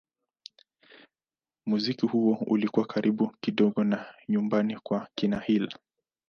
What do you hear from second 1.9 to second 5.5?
huo ulikuwa karibu kidogo na nyumbani kwa kina